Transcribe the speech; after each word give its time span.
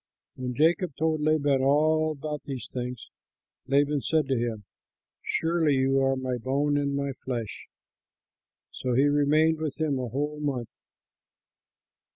When 0.35 0.55
Jacob 0.55 0.95
told 0.97 1.21
Laban 1.21 1.61
all 1.61 2.13
about 2.13 2.41
these 2.41 2.67
things, 2.73 3.07
Laban 3.67 4.01
said 4.01 4.27
to 4.29 4.35
him, 4.35 4.63
"Surely 5.21 5.75
you 5.75 6.01
are 6.01 6.15
my 6.15 6.37
bone 6.39 6.75
and 6.75 6.95
my 6.95 7.11
flesh." 7.23 7.67
So 8.71 8.95
he 8.95 9.05
remained 9.05 9.59
with 9.59 9.79
him 9.79 9.99
a 9.99 10.07
whole 10.07 10.39
month. 10.39 10.75